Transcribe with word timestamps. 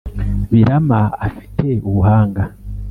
birama 0.51 0.99
afite 1.27 1.65
ubuhanga 1.89 2.41